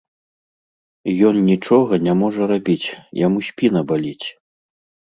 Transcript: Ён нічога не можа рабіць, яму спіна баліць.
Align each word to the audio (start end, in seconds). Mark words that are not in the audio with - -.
Ён 1.29 1.35
нічога 1.51 1.93
не 2.09 2.13
можа 2.25 2.43
рабіць, 2.53 2.81
яму 3.29 3.39
спіна 3.51 3.79
баліць. 3.95 4.27